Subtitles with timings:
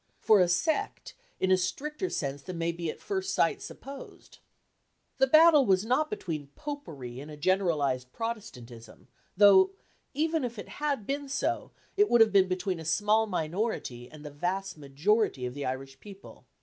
[0.17, 4.39] For a sect, in a stricter sense than may at first sight be supposed.
[5.19, 9.69] The battle was not between Popery and a generalized Protestantism, though,
[10.15, 14.25] even if it had been so, it would have been between a small minority and
[14.25, 16.47] the vast majority of the Irish people.